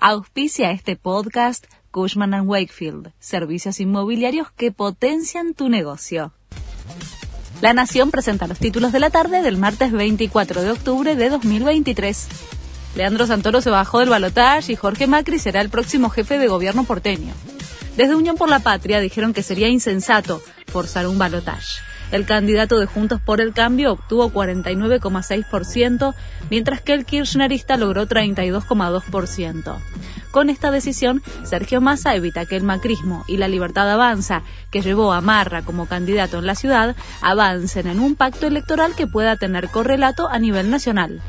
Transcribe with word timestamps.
Auspicia 0.00 0.70
este 0.70 0.94
podcast 0.94 1.66
Cushman⁇ 1.90 2.30
Wakefield, 2.46 3.10
servicios 3.18 3.80
inmobiliarios 3.80 4.52
que 4.52 4.70
potencian 4.70 5.54
tu 5.54 5.68
negocio. 5.68 6.32
La 7.60 7.72
Nación 7.72 8.12
presenta 8.12 8.46
los 8.46 8.60
títulos 8.60 8.92
de 8.92 9.00
la 9.00 9.10
tarde 9.10 9.42
del 9.42 9.56
martes 9.56 9.90
24 9.90 10.62
de 10.62 10.70
octubre 10.70 11.16
de 11.16 11.30
2023. 11.30 12.28
Leandro 12.94 13.26
Santoro 13.26 13.60
se 13.60 13.70
bajó 13.70 13.98
del 13.98 14.08
balotaje 14.08 14.74
y 14.74 14.76
Jorge 14.76 15.08
Macri 15.08 15.40
será 15.40 15.60
el 15.62 15.68
próximo 15.68 16.10
jefe 16.10 16.38
de 16.38 16.46
gobierno 16.46 16.84
porteño. 16.84 17.34
Desde 17.96 18.14
Unión 18.14 18.36
por 18.36 18.48
la 18.48 18.60
Patria 18.60 19.00
dijeron 19.00 19.32
que 19.34 19.42
sería 19.42 19.68
insensato 19.68 20.40
forzar 20.68 21.08
un 21.08 21.18
balotaje. 21.18 21.87
El 22.10 22.24
candidato 22.24 22.78
de 22.78 22.86
Juntos 22.86 23.20
por 23.20 23.40
el 23.40 23.52
Cambio 23.52 23.92
obtuvo 23.92 24.30
49,6%, 24.30 26.14
mientras 26.50 26.80
que 26.80 26.94
el 26.94 27.04
kirchnerista 27.04 27.76
logró 27.76 28.06
32,2%. 28.06 29.76
Con 30.30 30.50
esta 30.50 30.70
decisión, 30.70 31.22
Sergio 31.44 31.80
Massa 31.80 32.14
evita 32.14 32.46
que 32.46 32.56
el 32.56 32.62
macrismo 32.62 33.24
y 33.28 33.36
la 33.36 33.48
libertad 33.48 33.90
avanza, 33.90 34.42
que 34.70 34.82
llevó 34.82 35.12
a 35.12 35.20
Marra 35.20 35.62
como 35.62 35.86
candidato 35.86 36.38
en 36.38 36.46
la 36.46 36.54
ciudad, 36.54 36.96
avancen 37.22 37.86
en 37.86 38.00
un 38.00 38.14
pacto 38.14 38.46
electoral 38.46 38.94
que 38.94 39.06
pueda 39.06 39.36
tener 39.36 39.68
correlato 39.68 40.28
a 40.28 40.38
nivel 40.38 40.70
nacional. 40.70 41.20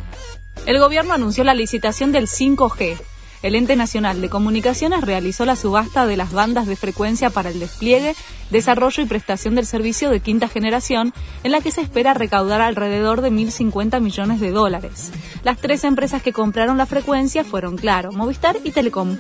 El 0.66 0.80
gobierno 0.80 1.14
anunció 1.14 1.44
la 1.44 1.54
licitación 1.54 2.12
del 2.12 2.28
5G, 2.28 3.00
el 3.42 3.56
Ente 3.56 3.76
Nacional 3.76 4.22
de 4.22 4.30
Comunicaciones 4.30 5.02
realizó 5.02 5.46
la 5.46 5.56
subasta 5.56 6.06
de 6.06 6.18
las 6.18 6.32
bandas 6.32 6.68
de 6.68 6.76
frecuencia 6.76 7.30
para 7.30 7.50
el 7.50 7.60
despliegue, 7.60 8.16
desarrollo 8.50 9.04
y 9.04 9.06
prestación 9.06 9.56
del 9.56 9.66
servicio 9.66 10.10
de 10.10 10.20
quinta 10.20 10.48
generación, 10.48 11.14
en 11.44 11.52
la 11.52 11.62
que 11.62 11.72
se 11.72 11.82
espera 11.82 12.14
recaudar 12.14 12.62
alrededor 12.62 13.22
de 13.22 13.32
1.050 13.32 14.02
millones 14.02 14.40
de 14.40 14.52
dólares. 14.52 15.12
Las 15.44 15.58
tres 15.58 15.84
empresas 15.84 16.22
que 16.22 16.34
compraron 16.34 16.78
la 16.78 16.86
frecuencia 16.86 17.44
fueron 17.44 17.78
Claro, 17.78 18.12
Movistar 18.12 18.58
y 18.64 18.72
Telecom 18.72 19.18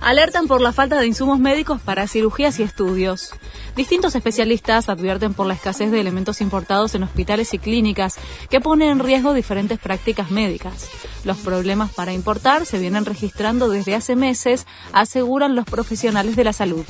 alertan 0.00 0.48
por 0.48 0.60
la 0.60 0.72
falta 0.72 0.98
de 0.98 1.06
insumos 1.06 1.38
médicos 1.38 1.80
para 1.80 2.08
cirugías 2.08 2.58
y 2.58 2.62
estudios. 2.62 3.32
Distintos 3.76 4.14
especialistas 4.14 4.88
advierten 4.88 5.34
por 5.34 5.46
la 5.46 5.54
escasez 5.54 5.90
de 5.90 6.00
elementos 6.00 6.40
importados 6.40 6.94
en 6.94 7.02
hospitales 7.02 7.54
y 7.54 7.58
clínicas 7.58 8.16
que 8.48 8.60
ponen 8.60 8.90
en 8.90 8.98
riesgo 8.98 9.34
diferentes 9.34 9.78
prácticas 9.78 10.30
médicas. 10.30 10.88
Los 11.24 11.38
problemas 11.38 11.92
para 11.92 12.12
importar 12.12 12.66
se 12.66 12.78
vienen 12.78 13.04
registrando 13.04 13.68
desde 13.68 13.94
hace 13.94 14.16
meses, 14.16 14.66
aseguran 14.92 15.54
los 15.54 15.64
profesionales 15.64 16.36
de 16.36 16.44
la 16.44 16.52
salud. 16.52 16.84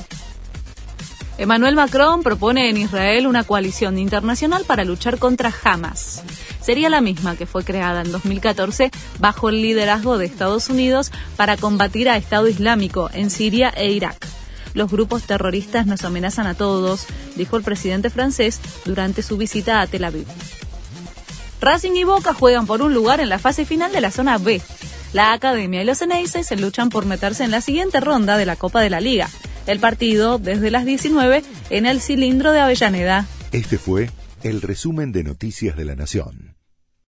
Emmanuel 1.37 1.75
Macron 1.75 2.23
propone 2.23 2.69
en 2.69 2.77
Israel 2.77 3.27
una 3.27 3.43
coalición 3.43 3.97
internacional 3.97 4.63
para 4.65 4.83
luchar 4.83 5.17
contra 5.17 5.53
Hamas 5.63 6.23
sería 6.61 6.89
la 6.89 7.01
misma 7.01 7.35
que 7.35 7.45
fue 7.45 7.63
creada 7.63 8.01
en 8.01 8.11
2014 8.11 8.91
bajo 9.19 9.49
el 9.49 9.61
liderazgo 9.61 10.17
de 10.17 10.25
Estados 10.25 10.69
Unidos 10.69 11.11
para 11.35 11.57
combatir 11.57 12.07
a 12.07 12.17
Estado 12.17 12.47
Islámico 12.47 13.09
en 13.13 13.29
Siria 13.29 13.69
e 13.75 13.91
Irak. 13.91 14.27
Los 14.73 14.89
grupos 14.89 15.23
terroristas 15.23 15.85
nos 15.85 16.05
amenazan 16.05 16.47
a 16.47 16.53
todos, 16.53 17.07
dijo 17.35 17.57
el 17.57 17.63
presidente 17.63 18.09
francés 18.09 18.61
durante 18.85 19.21
su 19.21 19.37
visita 19.37 19.81
a 19.81 19.87
Tel 19.87 20.05
Aviv. 20.05 20.27
Racing 21.61 21.91
y 21.91 22.03
Boca 22.03 22.33
juegan 22.33 22.65
por 22.65 22.81
un 22.81 22.91
lugar 22.91 23.19
en 23.19 23.29
la 23.29 23.37
fase 23.37 23.65
final 23.65 23.91
de 23.91 24.01
la 24.01 24.09
zona 24.09 24.39
B. 24.39 24.59
La 25.13 25.31
Academia 25.31 25.83
y 25.83 25.85
los 25.85 26.01
Eneises 26.01 26.47
se 26.47 26.55
luchan 26.55 26.89
por 26.89 27.05
meterse 27.05 27.43
en 27.43 27.51
la 27.51 27.61
siguiente 27.61 27.99
ronda 27.99 28.35
de 28.35 28.47
la 28.47 28.55
Copa 28.55 28.81
de 28.81 28.89
la 28.89 28.99
Liga. 28.99 29.29
El 29.67 29.79
partido 29.79 30.39
desde 30.39 30.71
las 30.71 30.85
19 30.85 31.43
en 31.69 31.85
el 31.85 32.01
cilindro 32.01 32.51
de 32.51 32.61
Avellaneda. 32.61 33.27
Este 33.51 33.77
fue 33.77 34.09
el 34.41 34.63
resumen 34.63 35.11
de 35.11 35.23
Noticias 35.23 35.77
de 35.77 35.85
la 35.85 35.95
Nación. 35.95 36.55